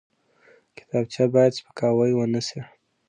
کتابچه 0.77 1.23
باید 1.33 1.57
سپکاوی 1.57 2.11
ونه 2.15 2.41
شي 2.47 2.59